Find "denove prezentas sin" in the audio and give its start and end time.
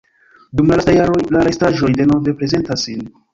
2.01-3.07